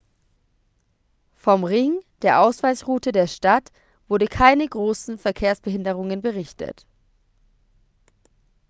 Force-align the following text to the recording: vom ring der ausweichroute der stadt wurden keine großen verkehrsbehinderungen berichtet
vom 1.35 1.63
ring 1.63 2.01
der 2.23 2.41
ausweichroute 2.41 3.11
der 3.11 3.27
stadt 3.27 3.71
wurden 4.07 4.27
keine 4.29 4.67
großen 4.67 5.19
verkehrsbehinderungen 5.19 6.23
berichtet 6.23 6.87